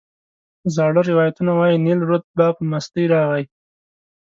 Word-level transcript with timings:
زاړه 0.75 1.01
روایتونه 1.11 1.51
وایي 1.55 1.77
نیل 1.85 1.99
رود 2.07 2.23
به 2.37 2.45
په 2.55 2.63
مستۍ 2.71 3.05
راغی. 3.13 3.43